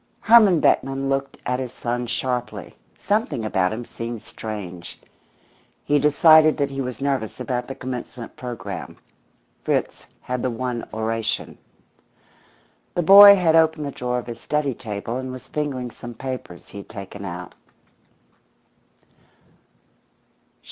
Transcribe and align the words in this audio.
Herman 0.21 0.61
Beckman 0.61 1.09
looked 1.09 1.37
at 1.45 1.59
his 1.59 1.71
son 1.71 2.07
sharply; 2.07 2.75
something 2.97 3.45
about 3.45 3.71
him 3.71 3.85
seemed 3.85 4.23
strange. 4.23 4.99
He 5.83 5.99
decided 5.99 6.57
that 6.57 6.71
he 6.71 6.81
was 6.81 6.99
nervous 7.01 7.39
about 7.39 7.67
the 7.67 7.75
commencement 7.75 8.35
programme. 8.35 8.97
Fritz 9.63 10.07
had 10.21 10.41
the 10.41 10.49
one 10.49 10.89
oration. 10.91 11.55
The 12.95 13.03
boy 13.03 13.35
had 13.35 13.55
opened 13.55 13.85
the 13.85 13.91
drawer 13.91 14.17
of 14.17 14.25
his 14.25 14.41
study 14.41 14.73
table 14.73 15.17
and 15.17 15.31
was 15.31 15.47
fingering 15.49 15.91
some 15.91 16.15
papers 16.15 16.69
he 16.69 16.79
had 16.79 16.89
taken 16.89 17.23
out. 17.23 17.53